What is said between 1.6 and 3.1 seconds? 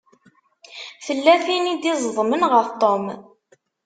i d-iẓeḍmen ɣef Tom.